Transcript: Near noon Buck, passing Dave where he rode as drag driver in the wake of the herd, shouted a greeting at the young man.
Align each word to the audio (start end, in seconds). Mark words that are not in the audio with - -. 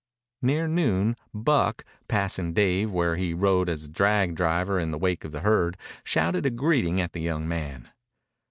Near 0.41 0.67
noon 0.67 1.15
Buck, 1.31 1.85
passing 2.07 2.53
Dave 2.55 2.89
where 2.89 3.17
he 3.17 3.35
rode 3.35 3.69
as 3.69 3.87
drag 3.87 4.33
driver 4.33 4.79
in 4.79 4.89
the 4.89 4.97
wake 4.97 5.23
of 5.23 5.31
the 5.31 5.41
herd, 5.41 5.77
shouted 6.03 6.43
a 6.47 6.49
greeting 6.49 6.99
at 6.99 7.13
the 7.13 7.21
young 7.21 7.47
man. 7.47 7.87